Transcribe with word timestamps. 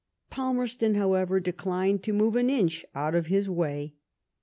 Palmerston, 0.31 0.95
however, 0.95 1.39
declined 1.39 2.01
to 2.01 2.11
move 2.11 2.35
an 2.35 2.49
inch 2.49 2.83
out 2.95 3.13
of 3.13 3.27
his 3.27 3.47
way. 3.47 3.93